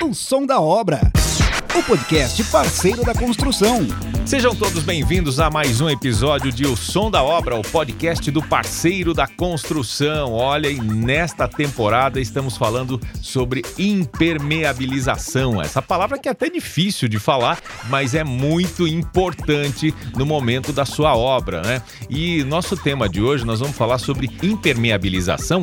[0.00, 1.00] O som da obra.
[1.76, 3.80] O podcast parceiro da construção.
[4.24, 8.40] Sejam todos bem-vindos a mais um episódio de O Som da Obra, o podcast do
[8.40, 10.32] parceiro da construção.
[10.32, 15.60] Olha, e nesta temporada estamos falando sobre impermeabilização.
[15.60, 17.60] Essa palavra que é até difícil de falar,
[17.90, 21.82] mas é muito importante no momento da sua obra, né?
[22.08, 25.62] E nosso tema de hoje nós vamos falar sobre impermeabilização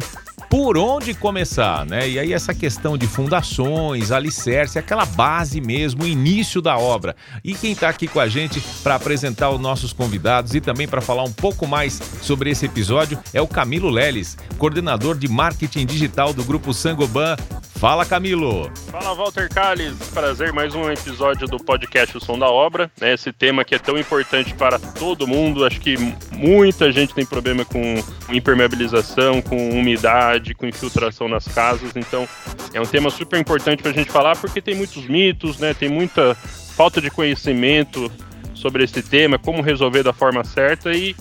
[0.50, 2.07] por onde começar, né?
[2.07, 7.16] E aí essa questão de fundações, alicerce, aquela base mesmo, o início da obra.
[7.44, 11.02] E quem está aqui com a gente para apresentar os nossos convidados e também para
[11.02, 16.34] falar um pouco mais sobre esse episódio é o Camilo Leles, coordenador de marketing digital
[16.34, 17.35] do grupo Sangoban.
[17.77, 18.71] Fala, Camilo!
[18.89, 19.93] Fala, Walter Calles.
[20.13, 22.89] Prazer, mais um episódio do podcast O Som da Obra.
[22.99, 23.13] Né?
[23.13, 25.65] Esse tema que é tão importante para todo mundo.
[25.65, 25.98] Acho que
[26.31, 31.91] muita gente tem problema com impermeabilização, com umidade, com infiltração nas casas.
[31.98, 32.25] Então,
[32.73, 35.73] é um tema super importante para a gente falar porque tem muitos mitos, né?
[35.73, 38.10] Tem muita falta de conhecimento
[38.54, 41.13] sobre esse tema, como resolver da forma certa e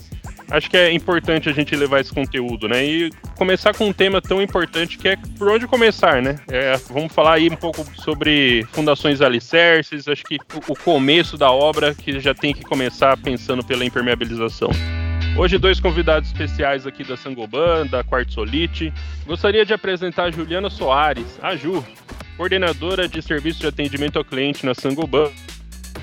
[0.49, 2.85] acho que é importante a gente levar esse conteúdo, né?
[2.85, 6.37] E começar com um tema tão importante que é por onde começar, né?
[6.47, 10.37] É, vamos falar aí um pouco sobre fundações alicerces, acho que
[10.67, 14.69] o começo da obra que já tem que começar pensando pela impermeabilização.
[15.37, 18.93] Hoje, dois convidados especiais aqui da Sangoban, da Quartzolite.
[19.25, 21.85] Gostaria de apresentar a Juliana Soares, a Ju,
[22.37, 25.29] coordenadora de serviço de atendimento ao cliente na Sangoban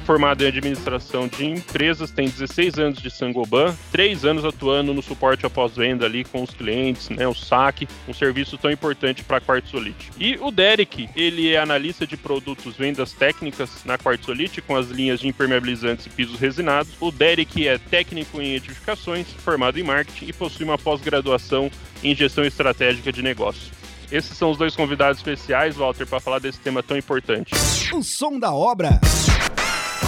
[0.02, 5.46] formado em administração de empresas, tem 16 anos de Sangoban, 3 anos atuando no suporte
[5.46, 9.40] após venda ali com os clientes, né, o saque, um serviço tão importante para a
[9.40, 10.10] Quartzolite.
[10.18, 15.20] E o Derek, ele é analista de produtos vendas técnicas na Quartzolite com as linhas
[15.20, 16.92] de impermeabilizantes e pisos resinados.
[17.00, 21.70] O Derek é técnico em edificações, formado em marketing e possui uma pós-graduação
[22.02, 23.70] em gestão estratégica de negócios.
[24.10, 27.54] Esses são os dois convidados especiais, Walter, para falar desse tema tão importante.
[27.94, 29.00] O som da obra.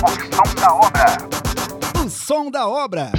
[0.05, 1.05] O som da obra.
[2.05, 3.11] O som da obra.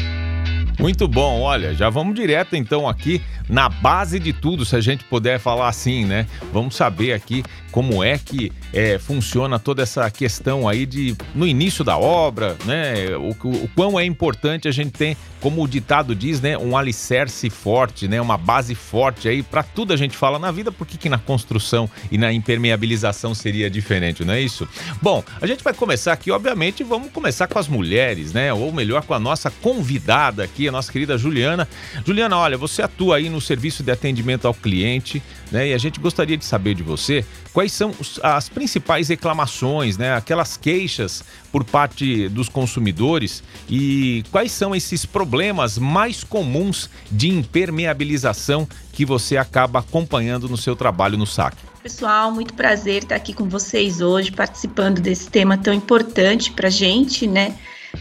[0.80, 5.04] Muito bom, olha, já vamos direto então aqui na base de tudo, se a gente
[5.04, 6.28] puder falar assim, né?
[6.52, 11.84] Vamos saber aqui como é que é, funciona toda essa questão aí de no início
[11.84, 13.16] da obra, né?
[13.18, 16.58] O, o, o quão é importante a gente ter, como o ditado diz, né?
[16.58, 18.22] Um alicerce forte, né?
[18.22, 21.90] Uma base forte aí para tudo a gente fala na vida, por que, na construção
[22.10, 24.68] e na impermeabilização seria diferente, não é isso?
[25.02, 28.54] Bom, a gente vai começar aqui, obviamente, vamos começar com as mulheres, né?
[28.54, 31.68] Ou melhor, com a nossa convidada aqui, a nossa querida Juliana.
[32.06, 35.70] Juliana, olha, você atua aí no serviço de atendimento ao cliente, né?
[35.70, 40.14] E a gente gostaria de saber de você quais são as principais reclamações, né?
[40.14, 48.68] Aquelas queixas por parte dos consumidores e quais são esses problemas mais comuns de impermeabilização
[48.92, 51.56] que você acaba acompanhando no seu trabalho no SAC.
[51.82, 57.28] Pessoal, muito prazer estar aqui com vocês hoje, participando desse tema tão importante para gente,
[57.28, 57.56] né?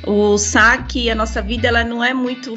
[0.07, 2.55] O saque, a nossa vida, ela não é muito,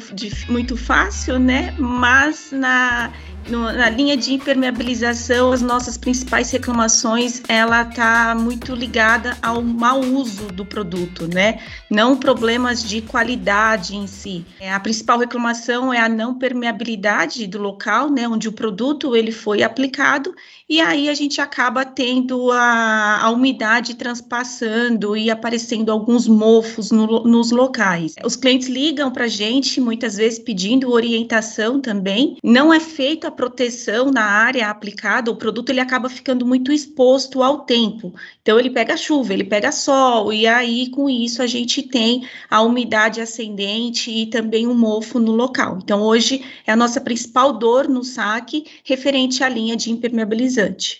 [0.48, 1.74] muito fácil, né?
[1.78, 3.12] Mas na
[3.48, 10.00] no, na linha de impermeabilização, as nossas principais reclamações, ela está muito ligada ao mau
[10.00, 11.60] uso do produto, né?
[11.90, 14.44] Não problemas de qualidade em si.
[14.60, 19.32] É, a principal reclamação é a não permeabilidade do local, né, onde o produto ele
[19.32, 20.34] foi aplicado,
[20.68, 27.24] e aí a gente acaba tendo a, a umidade transpassando e aparecendo alguns mofos no,
[27.24, 28.14] nos locais.
[28.22, 32.36] Os clientes ligam para a gente muitas vezes pedindo orientação também.
[32.42, 37.60] Não é feita proteção na área aplicada, o produto ele acaba ficando muito exposto ao
[37.60, 38.12] tempo.
[38.42, 42.60] Então ele pega chuva, ele pega sol e aí com isso a gente tem a
[42.62, 45.78] umidade ascendente e também o um mofo no local.
[45.80, 50.98] Então hoje é a nossa principal dor no saque referente à linha de impermeabilizante.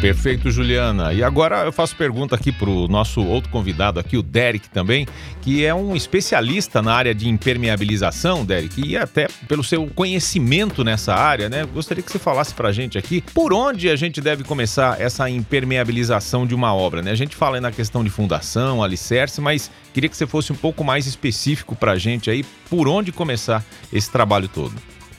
[0.00, 1.12] Perfeito, Juliana.
[1.12, 5.06] E agora eu faço pergunta aqui para o nosso outro convidado aqui, o Derek também,
[5.42, 11.14] que é um especialista na área de impermeabilização, Derek, e até pelo seu conhecimento nessa
[11.14, 11.66] área, né?
[11.66, 15.28] Gostaria que você falasse para a gente aqui por onde a gente deve começar essa
[15.28, 17.10] impermeabilização de uma obra, né?
[17.10, 20.56] A gente fala aí na questão de fundação, alicerce, mas queria que você fosse um
[20.56, 23.62] pouco mais específico para a gente aí por onde começar
[23.92, 24.72] esse trabalho todo.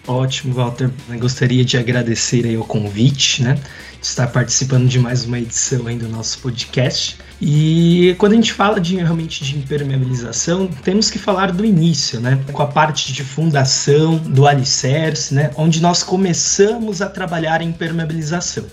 [0.08, 0.90] Ótimo, Walter.
[1.10, 3.54] Eu gostaria de agradecer aí o convite, né?
[4.00, 7.18] De estar participando de mais uma edição aí do nosso podcast.
[7.40, 12.40] E quando a gente fala de realmente de impermeabilização, temos que falar do início, né?
[12.52, 15.52] Com a parte de fundação, do alicerce, né?
[15.56, 18.66] Onde nós começamos a trabalhar em impermeabilização.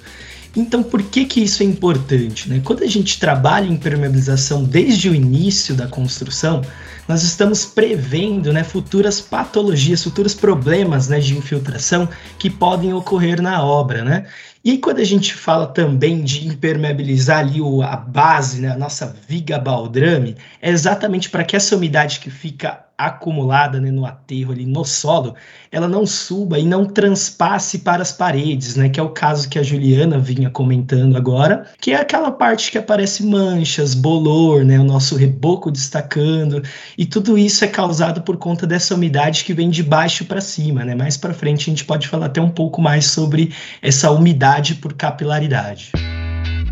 [0.56, 2.48] Então, por que que isso é importante?
[2.48, 2.60] Né?
[2.64, 6.62] Quando a gente trabalha em impermeabilização desde o início da construção,
[7.06, 12.08] nós estamos prevendo né, futuras patologias, futuros problemas né, de infiltração
[12.38, 14.04] que podem ocorrer na obra.
[14.04, 14.26] Né?
[14.64, 19.16] E quando a gente fala também de impermeabilizar ali o, a base, né, a nossa
[19.26, 24.66] viga baldrame, é exatamente para que essa umidade que fica acumulada né, no aterro ali
[24.66, 25.36] no solo,
[25.70, 28.88] ela não suba e não transpasse para as paredes, né?
[28.88, 32.78] Que é o caso que a Juliana vinha comentando agora, que é aquela parte que
[32.78, 34.80] aparece manchas, bolor, né?
[34.80, 36.62] O nosso reboco destacando,
[36.96, 40.84] e tudo isso é causado por conta dessa umidade que vem de baixo para cima,
[40.84, 40.94] né?
[40.94, 44.92] Mais para frente a gente pode falar até um pouco mais sobre essa umidade por
[44.94, 45.92] capilaridade.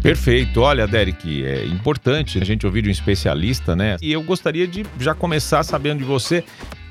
[0.02, 0.60] Perfeito.
[0.60, 3.96] Olha, Derek, é importante a gente ouvir de um especialista, né?
[4.00, 6.44] E eu gostaria de já começar sabendo de você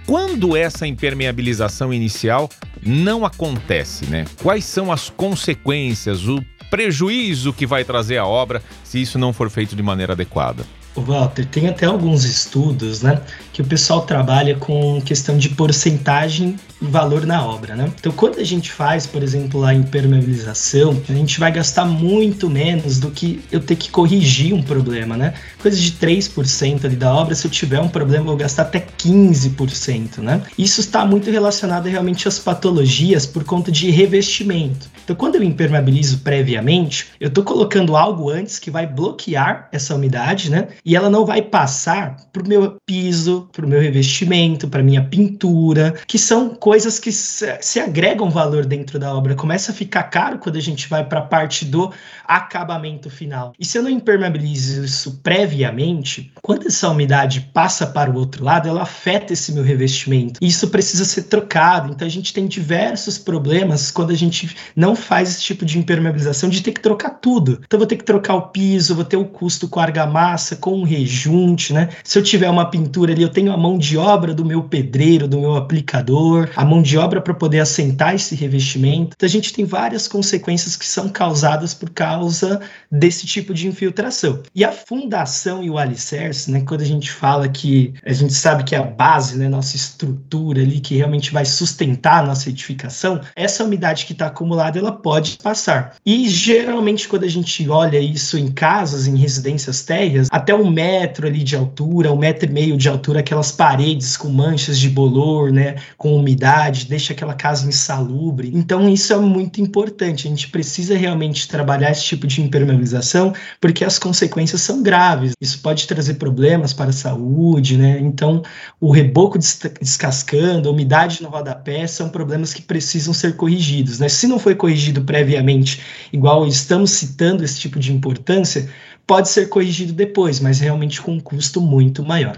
[0.06, 2.50] quando essa impermeabilização inicial
[2.86, 4.26] não acontece, né?
[4.42, 9.50] Quais são as consequências, o prejuízo que vai trazer a obra se isso não for
[9.50, 10.64] feito de maneira adequada?
[11.02, 13.22] Walter, tem até alguns estudos, né,
[13.52, 17.92] que o pessoal trabalha com questão de porcentagem e valor na obra, né?
[18.00, 23.00] Então, quando a gente faz, por exemplo, a impermeabilização, a gente vai gastar muito menos
[23.00, 25.34] do que eu ter que corrigir um problema, né?
[25.62, 28.80] Coisa de 3% ali da obra, se eu tiver um problema, eu vou gastar até
[28.80, 30.42] 15%, né?
[30.58, 34.95] Isso está muito relacionado realmente às patologias por conta de revestimento.
[35.06, 40.50] Então, quando eu impermeabilizo previamente, eu estou colocando algo antes que vai bloquear essa umidade,
[40.50, 40.70] né?
[40.84, 45.04] E ela não vai passar para o meu piso, para o meu revestimento, para minha
[45.04, 49.36] pintura, que são coisas que se, se, agregam valor dentro da obra.
[49.36, 51.94] Começa a ficar caro quando a gente vai para a parte do
[52.28, 53.54] acabamento final.
[53.60, 58.68] E se eu não impermeabilizo isso previamente, quando essa umidade passa para o outro lado,
[58.68, 60.40] ela afeta esse meu revestimento.
[60.42, 61.92] E isso precisa ser trocado.
[61.92, 66.50] Então a gente tem diversos problemas quando a gente não faz esse tipo de impermeabilização
[66.50, 67.62] de ter que trocar tudo.
[67.66, 70.84] Então vou ter que trocar o piso, vou ter o custo com argamassa, com um
[70.84, 71.90] rejunte, né?
[72.04, 75.28] Se eu tiver uma pintura ali, eu tenho a mão de obra do meu pedreiro,
[75.28, 79.12] do meu aplicador, a mão de obra para poder assentar esse revestimento.
[79.16, 84.42] Então a gente tem várias consequências que são causadas por causa desse tipo de infiltração.
[84.54, 86.62] E a fundação e o alicerce, né?
[86.62, 89.48] Quando a gente fala que a gente sabe que é a base, né?
[89.50, 94.82] Nossa estrutura ali que realmente vai sustentar a nossa edificação, essa umidade que está acumulada
[94.86, 95.96] ela pode passar.
[96.06, 101.28] E geralmente quando a gente olha isso em casas, em residências térreas, até um metro
[101.28, 105.52] ali de altura, um metro e meio de altura, aquelas paredes com manchas de bolor,
[105.52, 105.76] né?
[105.98, 108.52] Com umidade, deixa aquela casa insalubre.
[108.54, 110.28] Então isso é muito importante.
[110.28, 115.34] A gente precisa realmente trabalhar esse tipo de impermeabilização porque as consequências são graves.
[115.42, 118.00] Isso pode trazer problemas para a saúde, né?
[118.00, 118.44] Então
[118.80, 124.08] o reboco descascando, a umidade no rodapé são problemas que precisam ser corrigidos, né?
[124.08, 125.82] Se não foi corrigido previamente,
[126.12, 128.70] igual estamos citando esse tipo de importância,
[129.06, 132.38] pode ser corrigido depois, mas realmente com um custo muito maior.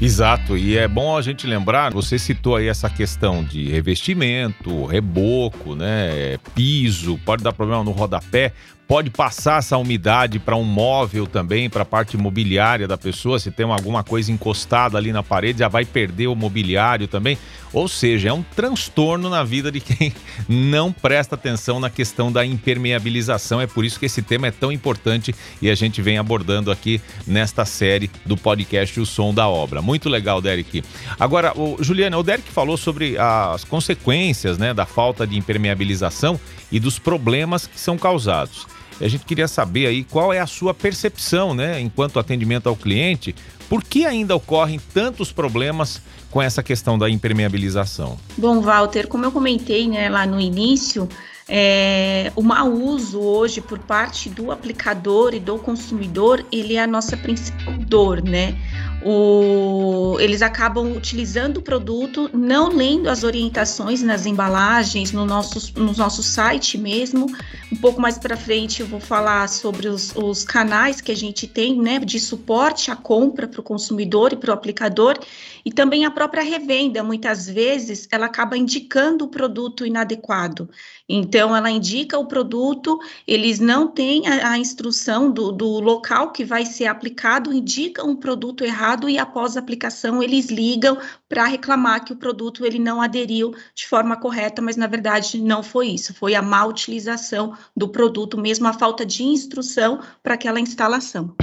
[0.00, 5.74] Exato, e é bom a gente lembrar, você citou aí essa questão de revestimento, reboco,
[5.76, 8.52] né, piso, pode dar problema no rodapé,
[8.86, 13.50] pode passar essa umidade para um móvel também, para a parte imobiliária da pessoa, se
[13.50, 17.38] tem alguma coisa encostada ali na parede, já vai perder o mobiliário também.
[17.72, 20.14] Ou seja, é um transtorno na vida de quem
[20.48, 23.60] não presta atenção na questão da impermeabilização.
[23.60, 27.00] É por isso que esse tema é tão importante e a gente vem abordando aqui
[27.26, 29.82] nesta série do podcast O Som da Obra.
[29.82, 30.84] Muito legal, Derek.
[31.18, 36.38] Agora, o Juliana, o Derek falou sobre as consequências né, da falta de impermeabilização
[36.70, 38.73] e dos problemas que são causados.
[39.00, 43.34] A gente queria saber aí qual é a sua percepção, né, enquanto atendimento ao cliente,
[43.68, 48.18] por que ainda ocorrem tantos problemas com essa questão da impermeabilização?
[48.36, 51.08] Bom, Walter, como eu comentei né, lá no início,
[51.48, 56.86] é, o mau uso hoje por parte do aplicador e do consumidor, ele é a
[56.86, 58.56] nossa principal dor, né?
[59.06, 65.92] O, eles acabam utilizando o produto, não lendo as orientações nas embalagens, no nosso, no
[65.92, 67.26] nosso site mesmo.
[67.70, 71.46] Um pouco mais para frente eu vou falar sobre os, os, canais que a gente
[71.46, 75.18] tem né, de suporte à compra para o consumidor e para o aplicador,
[75.64, 77.02] e também a própria revenda.
[77.02, 80.70] Muitas vezes ela acaba indicando o produto inadequado.
[81.06, 86.44] Então, ela indica o produto, eles não têm a, a instrução do, do local que
[86.44, 90.96] vai ser aplicado, indicam um produto errado e após a aplicação eles ligam
[91.28, 95.62] para reclamar que o produto ele não aderiu de forma correta, mas na verdade não
[95.62, 100.60] foi isso, foi a má utilização do produto, mesmo a falta de instrução para aquela
[100.60, 101.34] instalação.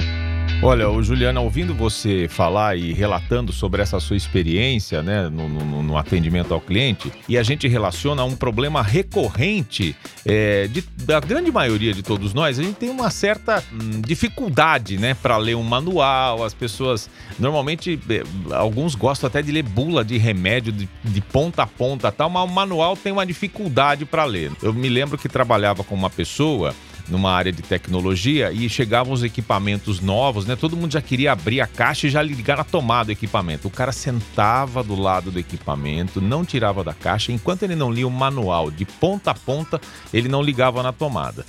[0.64, 5.82] Olha, o Juliana, ouvindo você falar e relatando sobre essa sua experiência né, no, no,
[5.82, 11.50] no atendimento ao cliente, e a gente relaciona um problema recorrente é, de, da grande
[11.50, 15.64] maioria de todos nós, a gente tem uma certa hum, dificuldade né, para ler um
[15.64, 16.44] manual.
[16.44, 18.22] As pessoas, normalmente, é,
[18.54, 22.48] alguns gostam até de ler bula de remédio de, de ponta a ponta, tal, mas
[22.48, 24.52] o manual tem uma dificuldade para ler.
[24.62, 26.72] Eu me lembro que trabalhava com uma pessoa
[27.08, 30.56] numa área de tecnologia e chegavam os equipamentos novos, né?
[30.56, 33.68] Todo mundo já queria abrir a caixa e já ligar a tomada do equipamento.
[33.68, 38.06] O cara sentava do lado do equipamento, não tirava da caixa, enquanto ele não lia
[38.06, 39.80] o manual de ponta a ponta,
[40.12, 41.44] ele não ligava na tomada.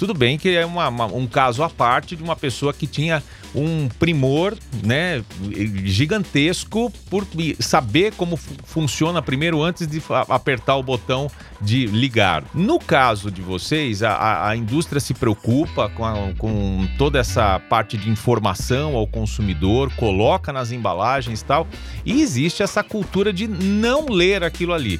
[0.00, 3.22] Tudo bem que é uma, uma, um caso à parte de uma pessoa que tinha
[3.54, 5.22] um primor né,
[5.84, 7.26] gigantesco por
[7.58, 11.30] saber como funciona primeiro antes de apertar o botão
[11.60, 12.44] de ligar.
[12.54, 17.98] No caso de vocês, a, a indústria se preocupa com, a, com toda essa parte
[17.98, 21.68] de informação ao consumidor, coloca nas embalagens e tal,
[22.06, 24.98] e existe essa cultura de não ler aquilo ali.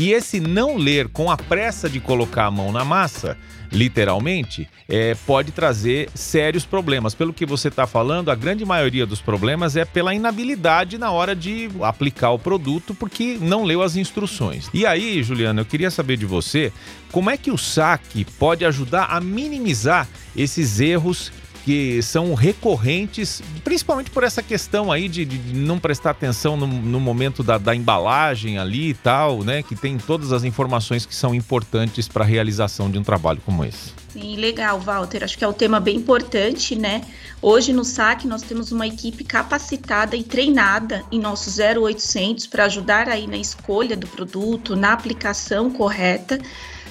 [0.00, 3.36] E esse não ler com a pressa de colocar a mão na massa
[3.70, 7.14] literalmente, é, pode trazer sérios problemas.
[7.14, 11.36] Pelo que você está falando, a grande maioria dos problemas é pela inabilidade na hora
[11.36, 14.70] de aplicar o produto, porque não leu as instruções.
[14.72, 16.72] E aí, Juliana, eu queria saber de você
[17.12, 21.30] como é que o saque pode ajudar a minimizar esses erros
[21.70, 26.98] que são recorrentes, principalmente por essa questão aí de, de não prestar atenção no, no
[26.98, 29.62] momento da, da, embalagem ali e tal, né?
[29.62, 33.64] Que tem todas as informações que são importantes para a realização de um trabalho como
[33.64, 33.92] esse.
[34.08, 35.22] Sim, legal, Walter.
[35.22, 37.02] Acho que é um tema bem importante, né?
[37.40, 43.08] Hoje no SAC nós temos uma equipe capacitada e treinada em nosso 0800 para ajudar
[43.08, 46.36] aí na escolha do produto, na aplicação correta.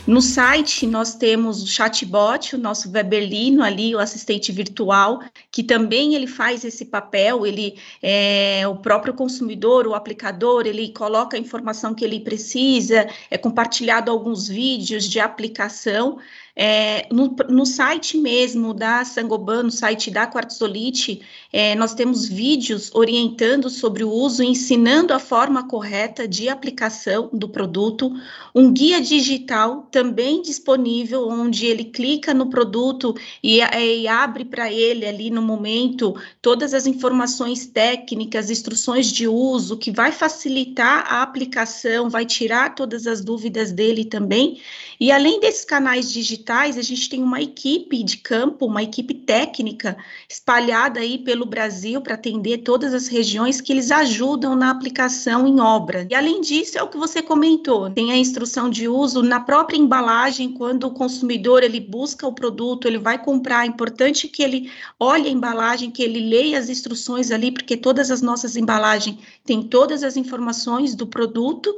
[0.10, 6.16] No site nós temos o chatbot, o nosso Weberlino ali, o assistente virtual, que também
[6.16, 11.94] ele faz esse papel, ele é o próprio consumidor, o aplicador, ele coloca a informação
[11.94, 16.18] que ele precisa, é compartilhado alguns vídeos de aplicação
[16.56, 21.22] é, no, no, site mesmo da Sangoban, no site da Quartzolite,
[21.53, 27.48] é, nós temos vídeos orientando sobre o uso, ensinando a forma correta de aplicação do
[27.48, 28.12] produto,
[28.53, 34.72] um guia digital também disponível, onde ele clica no produto e, é, e abre para
[34.72, 41.22] ele ali no momento todas as informações técnicas, instruções de uso, que vai facilitar a
[41.22, 44.60] aplicação, vai tirar todas as dúvidas dele também.
[45.00, 49.98] E além desses canais digitais, a gente tem uma equipe de campo, uma equipe técnica
[50.29, 55.60] espalhada aí pelo Brasil para atender todas as regiões que eles ajudam na aplicação em
[55.60, 56.08] obra.
[56.10, 59.77] E além disso, é o que você comentou, tem a instrução de uso na própria
[59.77, 64.72] embalagem, quando o consumidor ele busca o produto, ele vai comprar, é importante que ele
[65.00, 69.63] olhe a embalagem, que ele leia as instruções ali, porque todas as nossas embalagens têm
[69.63, 71.75] todas as informações do produto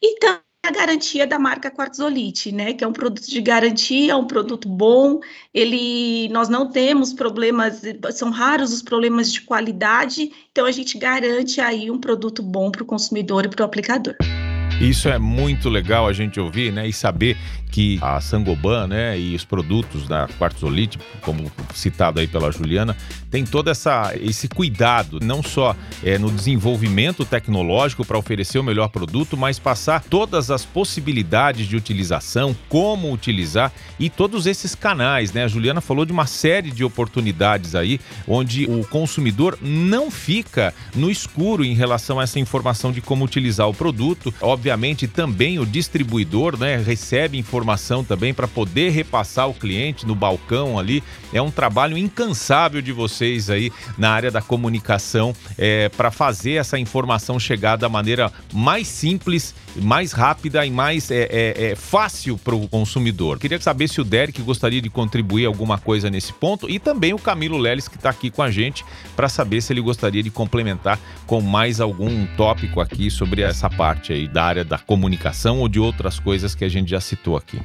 [0.00, 0.18] e
[0.66, 2.72] a garantia da marca Quartzolite, né?
[2.72, 5.20] Que é um produto de garantia, um produto bom.
[5.52, 11.60] Ele, nós não temos problemas, são raros os problemas de qualidade, então a gente garante
[11.60, 14.16] aí um produto bom para o consumidor e para o aplicador.
[14.80, 16.86] Isso é muito legal a gente ouvir, né?
[16.86, 17.36] E saber
[17.74, 22.96] que a Sangoban, né, e os produtos da Quartzolite, como citado aí pela Juliana,
[23.32, 28.90] tem todo essa, esse cuidado, não só é, no desenvolvimento tecnológico para oferecer o melhor
[28.90, 35.42] produto, mas passar todas as possibilidades de utilização, como utilizar e todos esses canais, né?
[35.42, 41.10] A Juliana falou de uma série de oportunidades aí, onde o consumidor não fica no
[41.10, 44.32] escuro em relação a essa informação de como utilizar o produto.
[44.64, 50.78] Obviamente, também o distribuidor, né, recebe informação também para poder repassar o cliente no balcão
[50.78, 51.04] ali.
[51.34, 56.78] É um trabalho incansável de vocês aí na área da comunicação é, para fazer essa
[56.78, 62.54] informação chegar da maneira mais simples, mais rápida e mais é, é, é fácil para
[62.54, 63.38] o consumidor.
[63.38, 67.18] Queria saber se o Derek gostaria de contribuir alguma coisa nesse ponto e também o
[67.18, 68.82] Camilo Leles que está aqui com a gente
[69.14, 74.12] para saber se ele gostaria de complementar com mais algum tópico aqui sobre essa parte
[74.12, 77.54] aí da área da comunicação ou de outras coisas que a gente já citou aqui
[77.54, 77.60] aqui.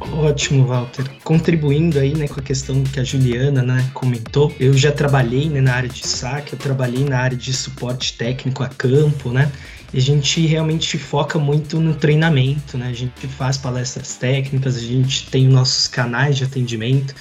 [0.00, 1.04] Ótimo, Walter.
[1.22, 5.60] Contribuindo aí, né, com a questão que a Juliana, né, comentou, eu já trabalhei, né,
[5.60, 9.50] na área de saque, eu trabalhei na área de suporte técnico a campo, né,
[9.94, 14.80] e a gente realmente foca muito no treinamento, né, a gente faz palestras técnicas, a
[14.80, 17.14] gente tem nossos canais de atendimento,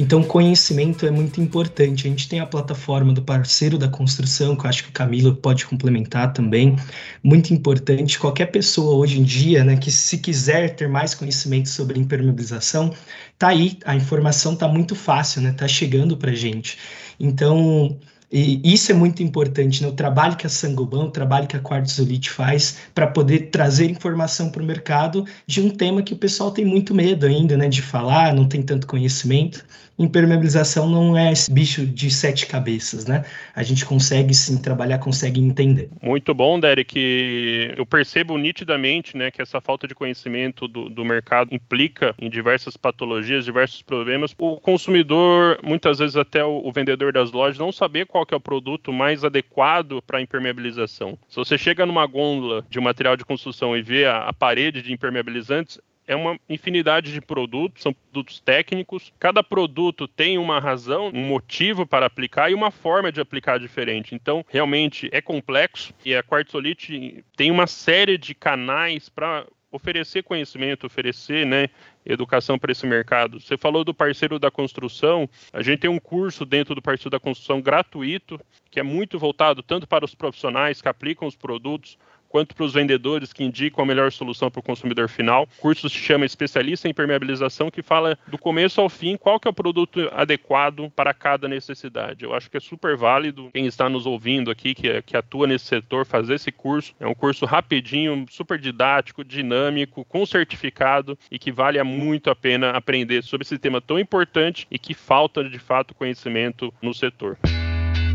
[0.00, 2.06] Então, conhecimento é muito importante.
[2.06, 5.34] A gente tem a plataforma do parceiro da construção, que eu acho que o Camilo
[5.34, 6.76] pode complementar também.
[7.20, 8.16] Muito importante.
[8.16, 12.94] Qualquer pessoa hoje em dia, né, que se quiser ter mais conhecimento sobre impermeabilização,
[13.36, 15.50] tá aí, a informação tá muito fácil, né?
[15.50, 16.78] Tá chegando pra gente.
[17.18, 17.98] Então,
[18.30, 19.88] e isso é muito importante, né?
[19.88, 24.50] o trabalho que a Sangoban, o trabalho que a Quartzolite faz para poder trazer informação
[24.50, 27.80] para o mercado de um tema que o pessoal tem muito medo ainda né, de
[27.80, 29.64] falar, não tem tanto conhecimento
[29.98, 33.24] impermeabilização não é esse bicho de sete cabeças, né?
[33.54, 35.90] A gente consegue sim trabalhar, consegue entender.
[36.00, 37.74] Muito bom, Derek.
[37.76, 42.76] Eu percebo nitidamente né, que essa falta de conhecimento do, do mercado implica em diversas
[42.76, 44.34] patologias, diversos problemas.
[44.38, 48.40] O consumidor, muitas vezes até o, o vendedor das lojas, não saber qual é o
[48.40, 51.18] produto mais adequado para impermeabilização.
[51.28, 54.92] Se você chega numa gôndola de material de construção e vê a, a parede de
[54.92, 59.12] impermeabilizantes, é uma infinidade de produtos, são produtos técnicos.
[59.18, 64.14] Cada produto tem uma razão, um motivo para aplicar e uma forma de aplicar diferente.
[64.14, 70.86] Então, realmente é complexo e a Quartzolite tem uma série de canais para oferecer conhecimento,
[70.86, 71.68] oferecer né,
[72.04, 73.38] educação para esse mercado.
[73.38, 77.20] Você falou do parceiro da construção, a gente tem um curso dentro do parceiro da
[77.20, 82.54] construção gratuito, que é muito voltado tanto para os profissionais que aplicam os produtos, quanto
[82.54, 85.44] para os vendedores que indicam a melhor solução para o consumidor final.
[85.58, 89.48] O curso se chama Especialista em Impermeabilização, que fala do começo ao fim qual que
[89.48, 92.24] é o produto adequado para cada necessidade.
[92.24, 95.66] Eu acho que é super válido quem está nos ouvindo aqui, que, que atua nesse
[95.66, 96.94] setor, fazer esse curso.
[97.00, 102.70] É um curso rapidinho, super didático, dinâmico, com certificado e que vale muito a pena
[102.70, 107.38] aprender sobre esse tema tão importante e que falta de fato conhecimento no setor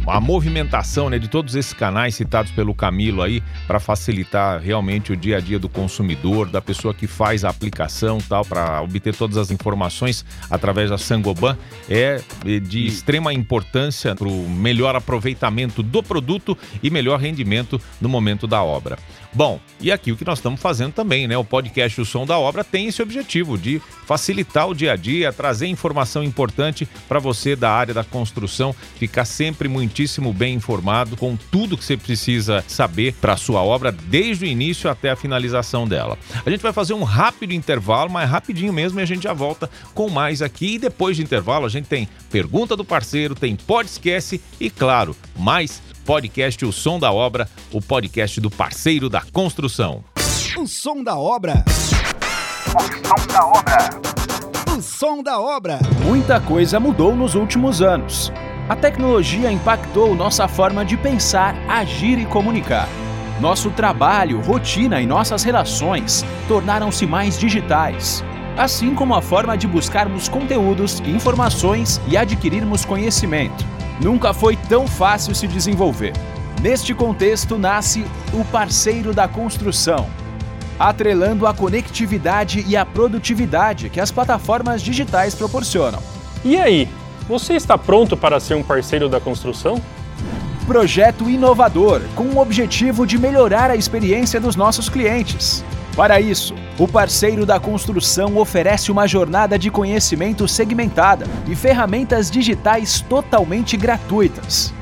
[0.06, 5.18] a movimentação né, de todos esses canais citados pelo Camilo aí para facilitar realmente o
[5.18, 9.38] dia a dia do consumidor, da pessoa que faz a aplicação tal, para obter todas
[9.38, 11.58] as informações através da Sangoban
[11.90, 12.22] é
[12.62, 18.64] de extrema importância para o melhor aproveitamento do produto e melhor rendimento no momento da
[18.64, 18.98] obra.
[19.36, 21.36] Bom, e aqui o que nós estamos fazendo também, né?
[21.36, 25.34] O podcast O Som da Obra tem esse objetivo de facilitar o dia a dia,
[25.34, 31.36] trazer informação importante para você da área da construção, ficar sempre muitíssimo bem informado com
[31.36, 35.88] tudo que você precisa saber para a sua obra, desde o início até a finalização
[35.88, 36.16] dela.
[36.46, 39.68] A gente vai fazer um rápido intervalo, mas rapidinho mesmo, e a gente já volta
[39.96, 40.76] com mais aqui.
[40.76, 45.82] E depois de intervalo, a gente tem pergunta do parceiro, tem podcast e, claro, mais
[46.04, 50.04] podcast O Som da Obra, o podcast do parceiro da construção.
[50.58, 51.64] O Som da Obra.
[52.76, 53.90] O som da obra.
[54.78, 55.80] O Som da Obra.
[56.04, 58.32] Muita coisa mudou nos últimos anos.
[58.68, 62.90] A tecnologia impactou nossa forma de pensar, agir e comunicar.
[63.40, 68.24] Nosso trabalho, rotina e nossas relações tornaram-se mais digitais,
[68.58, 75.34] assim como a forma de buscarmos conteúdos, informações e adquirirmos conhecimento nunca foi tão fácil
[75.36, 76.14] se desenvolver.
[76.62, 80.08] Neste contexto nasce o parceiro da construção,
[80.80, 86.02] atrelando a conectividade e a produtividade que as plataformas digitais proporcionam.
[86.44, 86.88] E aí,
[87.28, 89.82] você está pronto para ser um parceiro da construção?
[90.66, 95.64] Projeto inovador com o objetivo de melhorar a experiência dos nossos clientes.
[95.96, 103.02] Para isso, o parceiro da construção oferece uma jornada de conhecimento segmentada e ferramentas digitais
[103.02, 104.74] totalmente gratuitas.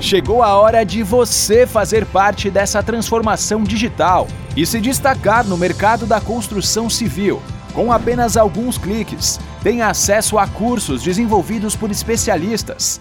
[0.00, 6.04] Chegou a hora de você fazer parte dessa transformação digital e se destacar no mercado
[6.04, 7.40] da construção civil.
[7.72, 13.00] Com apenas alguns cliques, tem acesso a cursos desenvolvidos por especialistas.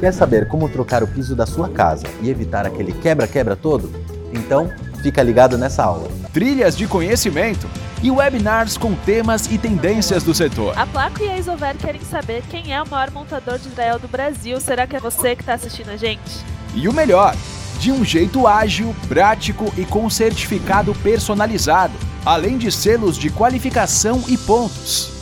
[0.00, 3.92] Quer saber como trocar o piso da sua casa e evitar aquele quebra-quebra todo?
[4.32, 4.70] Então,
[5.02, 7.68] fica ligado nessa aula trilhas de conhecimento
[8.02, 10.76] e webinars com temas e tendências do setor.
[10.76, 14.08] A Placo e a Isover querem saber quem é o maior montador de Israel do
[14.08, 14.60] Brasil.
[14.60, 16.44] Será que é você que está assistindo a gente?
[16.74, 17.36] E o melhor,
[17.78, 24.36] de um jeito ágil, prático e com certificado personalizado, além de selos de qualificação e
[24.36, 25.21] pontos.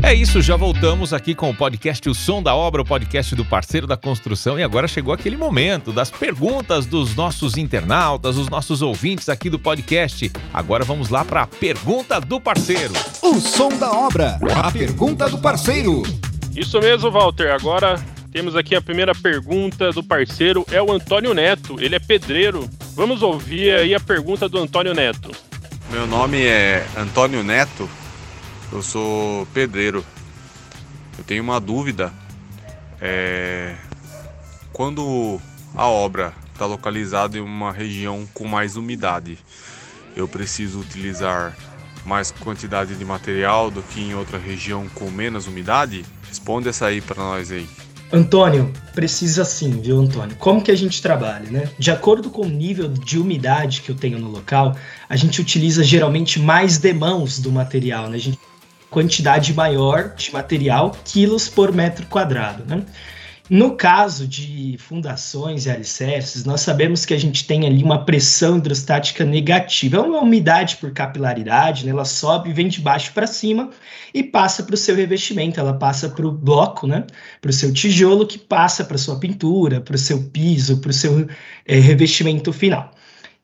[0.00, 3.44] É isso, já voltamos aqui com o podcast O Som da Obra, o podcast do
[3.44, 4.58] parceiro da construção.
[4.58, 9.58] E agora chegou aquele momento das perguntas dos nossos internautas, os nossos ouvintes aqui do
[9.58, 10.30] podcast.
[10.54, 12.94] Agora vamos lá para a pergunta do parceiro.
[13.22, 14.38] O som da obra.
[14.56, 16.02] A pergunta do parceiro.
[16.56, 17.52] Isso mesmo, Walter.
[17.52, 17.96] Agora
[18.32, 21.76] temos aqui a primeira pergunta do parceiro, é o Antônio Neto.
[21.80, 22.68] Ele é pedreiro.
[22.94, 25.32] Vamos ouvir aí a pergunta do Antônio Neto.
[25.90, 27.88] Meu nome é Antônio Neto,
[28.72, 30.04] eu sou pedreiro.
[31.16, 32.12] Eu tenho uma dúvida.
[33.00, 33.74] É...
[34.72, 35.40] Quando
[35.74, 39.38] a obra está localizada em uma região com mais umidade,
[40.14, 41.56] eu preciso utilizar
[42.04, 46.04] mais quantidade de material do que em outra região com menos umidade?
[46.28, 47.68] Responde essa aí para nós aí.
[48.10, 50.34] Antônio, precisa sim, viu, Antônio?
[50.36, 51.70] Como que a gente trabalha, né?
[51.78, 54.74] De acordo com o nível de umidade que eu tenho no local,
[55.08, 58.16] a gente utiliza geralmente mais demãos do material, né?
[58.16, 58.38] A gente
[58.90, 62.82] quantidade maior de material, quilos por metro quadrado, né?
[63.50, 68.58] No caso de fundações e alicerces, nós sabemos que a gente tem ali uma pressão
[68.58, 69.96] hidrostática negativa.
[69.96, 71.92] É uma umidade por capilaridade, né?
[71.92, 73.70] ela sobe, vem de baixo para cima
[74.12, 75.58] e passa para o seu revestimento.
[75.58, 77.06] Ela passa para o bloco, né?
[77.40, 80.94] para o seu tijolo, que passa para sua pintura, para o seu piso, para o
[80.94, 81.26] seu
[81.66, 82.92] é, revestimento final.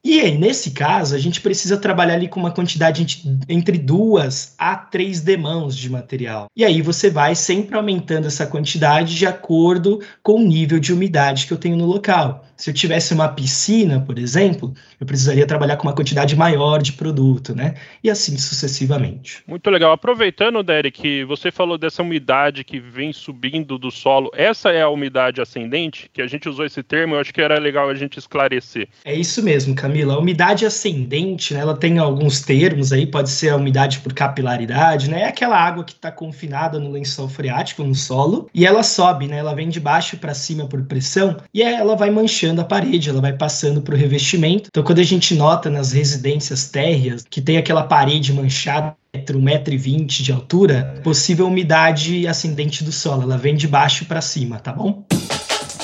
[0.05, 4.77] E aí, nesse caso, a gente precisa trabalhar ali com uma quantidade entre duas a
[4.77, 6.47] três demãos de material.
[6.55, 11.47] E aí você vai sempre aumentando essa quantidade de acordo com o nível de umidade
[11.47, 12.45] que eu tenho no local.
[12.57, 16.93] Se eu tivesse uma piscina, por exemplo, eu precisaria trabalhar com uma quantidade maior de
[16.93, 17.75] produto, né?
[18.03, 19.43] E assim sucessivamente.
[19.47, 19.93] Muito legal.
[19.93, 24.31] Aproveitando, Derek, você falou dessa umidade que vem subindo do solo.
[24.35, 26.09] Essa é a umidade ascendente?
[26.13, 28.89] Que a gente usou esse termo, eu acho que era legal a gente esclarecer.
[29.05, 30.15] É isso mesmo, Camila.
[30.15, 35.11] A umidade ascendente, né, ela tem alguns termos aí, pode ser a umidade por capilaridade,
[35.11, 35.23] né?
[35.23, 39.39] É aquela água que está confinada no lençol freático, no solo, e ela sobe, né?
[39.39, 43.09] Ela vem de baixo para cima por pressão, e ela vai manchando manchando a parede,
[43.09, 44.69] ela vai passando para o revestimento.
[44.69, 49.73] Então, quando a gente nota nas residências térreas que tem aquela parede manchada, metro, metro
[49.73, 54.59] e vinte de altura, possível umidade ascendente do solo, ela vem de baixo para cima,
[54.59, 55.05] tá bom?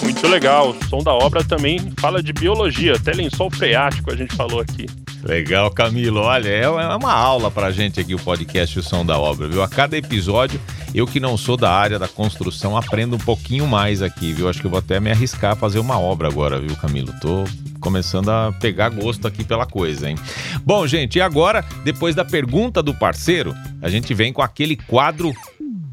[0.02, 0.70] Muito legal.
[0.70, 4.86] O som da obra também fala de biologia, até lençol freático a gente falou aqui.
[5.22, 6.20] Legal, Camilo.
[6.20, 9.62] Olha, é uma aula pra gente aqui o podcast O Som da Obra, viu?
[9.62, 10.58] A cada episódio,
[10.94, 14.48] eu que não sou da área da construção, aprendo um pouquinho mais aqui, viu?
[14.48, 17.12] Acho que eu vou até me arriscar a fazer uma obra agora, viu, Camilo?
[17.20, 17.44] Tô
[17.81, 20.16] começando a pegar gosto aqui pela coisa, hein?
[20.64, 25.33] Bom, gente, e agora, depois da pergunta do parceiro, a gente vem com aquele quadro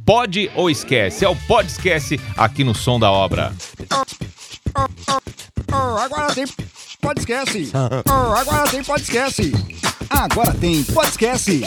[0.06, 1.26] Pode ou Esquece.
[1.26, 3.54] É o Pode Esquece aqui no Som da Obra.
[5.70, 6.46] agora tem
[7.02, 7.72] Pode Esquece.
[8.06, 9.52] agora tem Pode Esquece.
[10.10, 11.62] Agora tem Pode Esquece.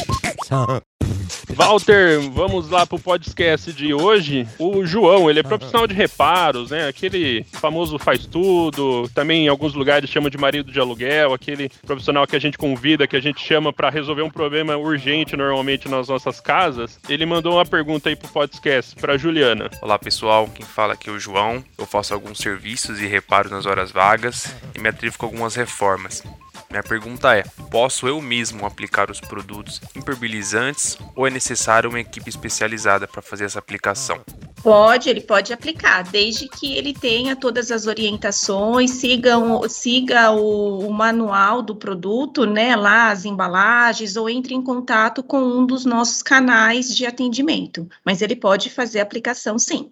[1.55, 4.47] Walter, vamos lá pro podcast de hoje.
[4.59, 6.89] O João, ele é profissional de reparos, né?
[6.89, 12.27] Aquele famoso faz tudo, também em alguns lugares chama de marido de aluguel, aquele profissional
[12.27, 16.09] que a gente convida, que a gente chama para resolver um problema urgente normalmente nas
[16.09, 16.99] nossas casas.
[17.09, 19.71] Ele mandou uma pergunta aí pro podcast para Juliana.
[19.83, 20.49] Olá, pessoal.
[20.55, 21.63] Quem fala aqui é o João.
[21.77, 26.23] Eu faço alguns serviços e reparos nas horas vagas e me atrevo com algumas reformas.
[26.71, 32.31] Minha pergunta é: posso eu mesmo aplicar os produtos impermeabilizantes ou é necessário uma equipe
[32.31, 34.21] especializada para fazer essa aplicação?
[34.63, 40.87] Pode, ele pode aplicar, desde que ele tenha todas as orientações, siga, o, siga o,
[40.87, 45.87] o, manual do produto, né, lá as embalagens, ou entre em contato com um dos
[45.87, 47.89] nossos canais de atendimento.
[48.05, 49.91] Mas ele pode fazer aplicação sim.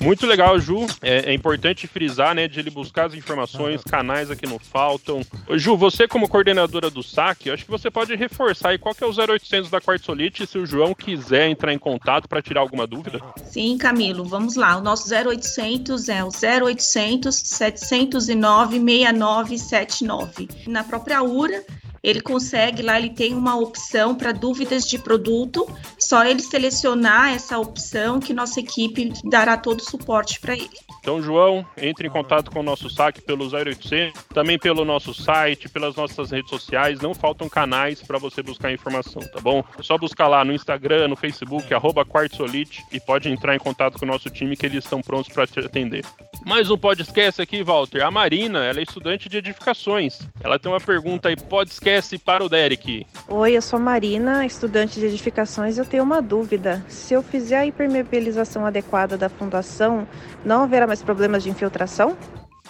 [0.00, 0.86] Muito legal, Ju.
[1.02, 5.22] É, é, importante frisar, né, de ele buscar as informações, canais aqui não faltam.
[5.52, 9.06] Ju, você como coordenadora do SAC, acho que você pode reforçar aí qual que é
[9.06, 13.20] o 0800 da Quartzolite se o João quiser entrar em contato para tirar alguma dúvida.
[13.44, 14.76] Sim, Camilo, vamos lá.
[14.76, 20.48] O nosso 0800 é o 0800 709 6979.
[20.66, 21.64] Na própria URA,
[22.06, 27.58] ele consegue lá, ele tem uma opção para dúvidas de produto, só ele selecionar essa
[27.58, 30.70] opção que nossa equipe dará todo o suporte para ele.
[31.00, 35.68] Então, João, entre em contato com o nosso saque pelo 0800, também pelo nosso site,
[35.68, 37.00] pelas nossas redes sociais.
[37.00, 39.64] Não faltam canais para você buscar informação, tá bom?
[39.76, 43.98] É só buscar lá no Instagram, no Facebook, arroba Quartzolite, e pode entrar em contato
[43.98, 46.04] com o nosso time que eles estão prontos para te atender.
[46.44, 48.04] Mais um podcast aqui, Walter.
[48.04, 50.20] A Marina, ela é estudante de edificações.
[50.40, 53.06] Ela tem uma pergunta aí, podcast para o Derek.
[53.26, 55.78] Oi, eu sou Marina, estudante de edificações.
[55.78, 56.84] Eu tenho uma dúvida.
[56.88, 60.06] Se eu fizer a impermeabilização adequada da fundação,
[60.44, 62.16] não haverá mais problemas de infiltração?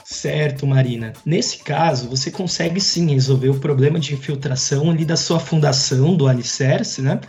[0.05, 1.13] Certo, Marina.
[1.25, 6.29] Nesse caso, você consegue sim resolver o problema de infiltração ali da sua fundação, do
[6.29, 7.21] alicerce, né?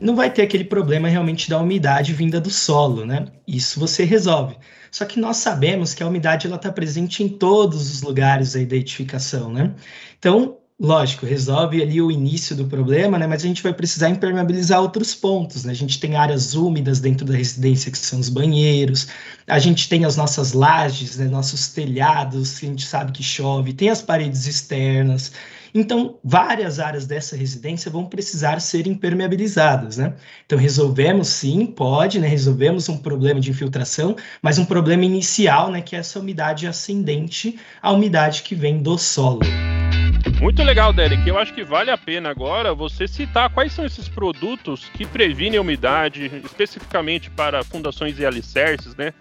[0.00, 3.26] Não vai ter aquele problema realmente da umidade vinda do solo, né?
[3.48, 4.56] Isso você resolve.
[4.92, 8.64] Só que nós sabemos que a umidade ela está presente em todos os lugares aí
[8.64, 9.74] da edificação, né?
[10.16, 13.26] Então, lógico, resolve ali o início do problema, né?
[13.26, 15.72] Mas a gente vai precisar impermeabilizar outros pontos, né?
[15.72, 19.08] A gente tem áreas úmidas dentro da residência, que são os banheiros,
[19.46, 21.26] a gente tem as nossas lajes, né?
[21.26, 25.32] Nossos telhados, que a gente sabe que chove, tem as paredes externas.
[25.74, 30.14] Então, várias áreas dessa residência vão precisar ser impermeabilizadas, né?
[30.46, 32.26] Então, resolvemos sim, pode, né?
[32.26, 35.82] Resolvemos um problema de infiltração, mas um problema inicial, né?
[35.82, 39.40] Que é essa umidade ascendente, a umidade que vem do solo.
[40.40, 41.28] Muito legal, Derek.
[41.28, 45.58] Eu acho que vale a pena agora você citar quais são esses produtos que previnem
[45.58, 49.12] a umidade, especificamente para fundações e alicerces, né?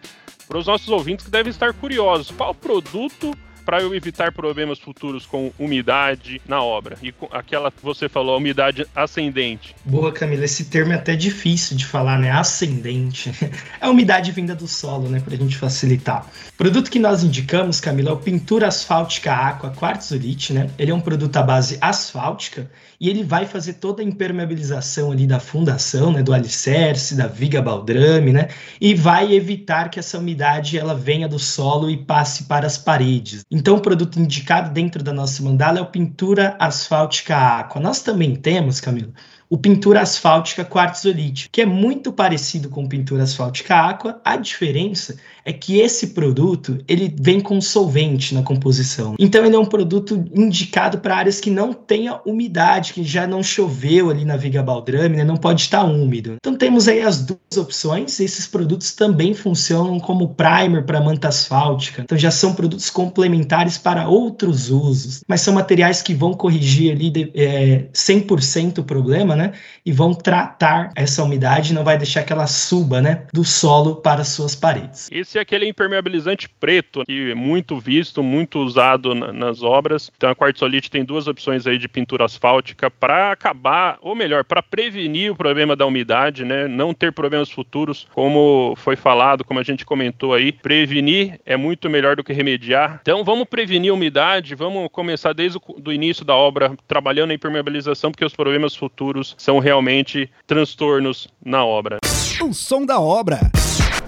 [0.47, 2.31] Para os nossos ouvintes que devem estar curiosos.
[2.31, 3.35] Qual produto
[3.69, 6.97] para eu evitar problemas futuros com umidade na obra.
[7.03, 9.75] E aquela que você falou, umidade ascendente.
[9.85, 12.31] Boa, Camila, esse termo é até difícil de falar, né?
[12.31, 13.31] Ascendente.
[13.81, 15.19] É a umidade vinda do solo, né?
[15.19, 16.25] Para a gente facilitar.
[16.53, 20.69] O produto que nós indicamos, Camila, é o pintura asfáltica aqua quartzolite, né?
[20.77, 25.25] Ele é um produto à base asfáltica e ele vai fazer toda a impermeabilização ali
[25.25, 26.21] da fundação, né?
[26.21, 28.49] Do alicerce, da viga baldrame, né?
[28.81, 33.45] E vai evitar que essa umidade ela venha do solo e passe para as paredes.
[33.59, 37.81] Então, o produto indicado dentro da nossa mandala é o pintura asfáltica aqua.
[37.81, 39.13] Nós também temos, Camilo,
[39.49, 44.21] o pintura asfáltica quartzolite, que é muito parecido com pintura asfáltica aqua.
[44.23, 45.17] A diferença
[45.49, 49.15] é que esse produto ele vem com solvente na composição.
[49.17, 53.41] Então ele é um produto indicado para áreas que não tenha umidade, que já não
[53.41, 55.23] choveu ali na viga baldrame, né?
[55.23, 56.35] não pode estar úmido.
[56.35, 58.19] Então temos aí as duas opções.
[58.19, 62.03] Esses produtos também funcionam como primer para manta asfáltica.
[62.03, 67.09] Então já são produtos complementares para outros usos, mas são materiais que vão corrigir ali
[67.09, 69.53] de, é, 100% o problema, né?
[69.83, 74.23] E vão tratar essa umidade, não vai deixar que ela suba, né, do solo para
[74.23, 75.07] suas paredes.
[75.11, 80.11] Esse é aquele impermeabilizante preto, que é muito visto, muito usado na, nas obras.
[80.15, 84.61] Então a quartzolite tem duas opções aí de pintura asfáltica para acabar, ou melhor, para
[84.61, 86.67] prevenir o problema da umidade, né?
[86.67, 90.51] Não ter problemas futuros, como foi falado, como a gente comentou aí.
[90.51, 92.99] Prevenir é muito melhor do que remediar.
[93.01, 98.11] Então vamos prevenir a umidade, vamos começar desde o início da obra trabalhando a impermeabilização,
[98.11, 101.99] porque os problemas futuros são realmente transtornos na obra.
[102.41, 103.39] O som da obra.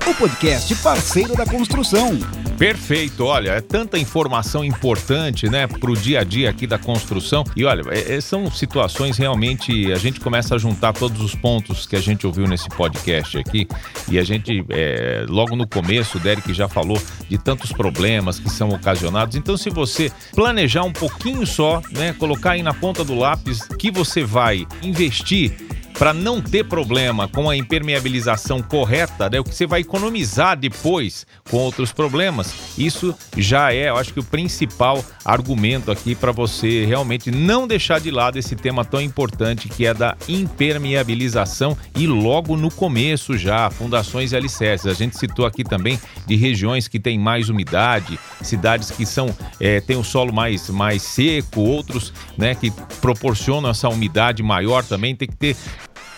[0.08, 2.18] O podcast parceiro da construção.
[2.58, 7.44] Perfeito, olha, é tanta informação importante, né, pro dia a dia aqui da construção.
[7.56, 9.92] E olha, é, é, são situações realmente.
[9.92, 13.68] A gente começa a juntar todos os pontos que a gente ouviu nesse podcast aqui.
[14.10, 18.50] E a gente, é, logo no começo, o Derek já falou de tantos problemas que
[18.50, 19.36] são ocasionados.
[19.36, 23.92] Então, se você planejar um pouquinho só, né, colocar aí na ponta do lápis que
[23.92, 25.56] você vai investir
[26.02, 31.28] para não ter problema com a impermeabilização correta, né, o que você vai economizar depois
[31.48, 36.86] com outros problemas, isso já é, eu acho que o principal argumento aqui para você
[36.86, 42.58] realmente não deixar de lado esse tema tão importante que é da impermeabilização e logo
[42.58, 44.88] no começo já, fundações e alicerces.
[44.88, 49.80] A gente citou aqui também de regiões que têm mais umidade, cidades que são é,
[49.80, 55.28] têm o solo mais, mais seco, outros né, que proporcionam essa umidade maior também, tem
[55.28, 55.56] que ter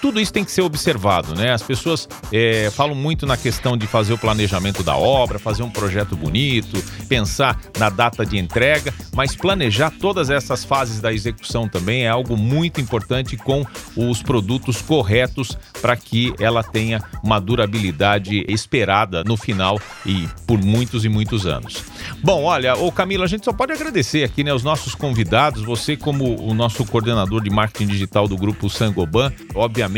[0.03, 1.53] tudo isso tem que ser observado, né?
[1.53, 5.69] As pessoas é, falam muito na questão de fazer o planejamento da obra, fazer um
[5.69, 12.03] projeto bonito, pensar na data de entrega, mas planejar todas essas fases da execução também
[12.03, 19.23] é algo muito importante com os produtos corretos para que ela tenha uma durabilidade esperada
[19.23, 21.81] no final e por muitos e muitos anos.
[22.21, 25.95] Bom, olha, o Camilo, a gente só pode agradecer aqui, né, os nossos convidados, você
[25.95, 29.92] como o nosso coordenador de marketing digital do grupo Sangoban, obviamente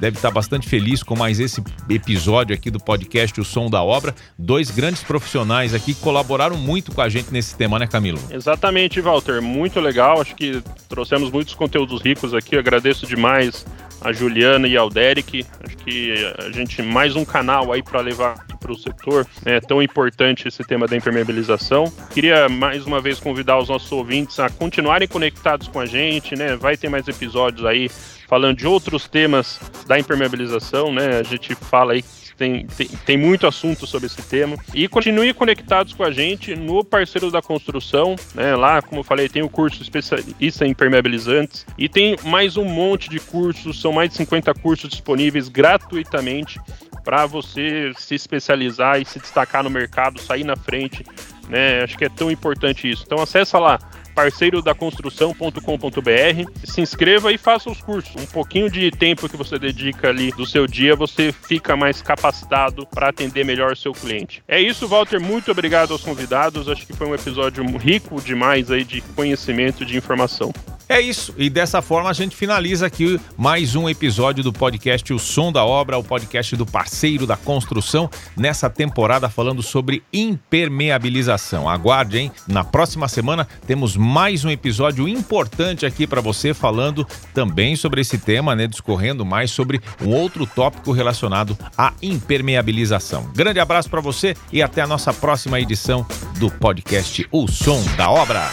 [0.00, 4.14] deve estar bastante feliz com mais esse episódio aqui do podcast O Som da Obra.
[4.38, 8.18] Dois grandes profissionais aqui que colaboraram muito com a gente nesse tema, né, Camilo?
[8.30, 9.40] Exatamente, Walter.
[9.42, 10.20] Muito legal.
[10.20, 12.54] Acho que trouxemos muitos conteúdos ricos aqui.
[12.56, 13.66] Eu agradeço demais
[14.00, 15.44] a Juliana e ao Derek.
[15.64, 19.26] Acho que a gente mais um canal aí para levar para o setor.
[19.44, 21.92] É tão importante esse tema da impermeabilização.
[22.10, 26.56] Queria mais uma vez convidar os nossos ouvintes a continuarem conectados com a gente, né?
[26.56, 27.90] Vai ter mais episódios aí
[28.34, 31.20] falando de outros temas da impermeabilização, né?
[31.20, 32.04] A gente fala aí
[32.36, 34.56] tem, tem, tem, muito assunto sobre esse tema.
[34.74, 38.56] E continue conectados com a gente no Parceiro da Construção, né?
[38.56, 43.08] Lá, como eu falei, tem o curso especialista em impermeabilizantes e tem mais um monte
[43.08, 46.58] de cursos, são mais de 50 cursos disponíveis gratuitamente
[47.04, 51.04] para você se especializar e se destacar no mercado, sair na frente
[51.48, 51.82] né?
[51.82, 53.04] Acho que é tão importante isso.
[53.06, 53.78] Então acessa lá
[54.14, 58.14] parceirodaconstrução.com.br, se inscreva e faça os cursos.
[58.20, 62.86] Um pouquinho de tempo que você dedica ali do seu dia, você fica mais capacitado
[62.86, 64.42] para atender melhor o seu cliente.
[64.46, 65.20] É isso, Walter.
[65.20, 66.68] Muito obrigado aos convidados.
[66.68, 70.52] Acho que foi um episódio rico demais aí de conhecimento, de informação.
[70.94, 75.18] É isso, e dessa forma a gente finaliza aqui mais um episódio do podcast O
[75.18, 81.68] Som da Obra, o podcast do parceiro da construção, nessa temporada falando sobre impermeabilização.
[81.68, 82.32] Aguarde, hein?
[82.46, 87.04] Na próxima semana temos mais um episódio importante aqui para você, falando
[87.34, 88.68] também sobre esse tema, né?
[88.68, 93.32] Discorrendo mais sobre um outro tópico relacionado à impermeabilização.
[93.34, 96.06] Grande abraço para você e até a nossa próxima edição
[96.38, 98.48] do podcast O Som da Obra.